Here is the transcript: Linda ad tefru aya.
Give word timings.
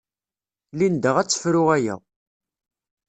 Linda 0.79 1.11
ad 1.17 1.27
tefru 1.29 1.63
aya. 1.75 1.95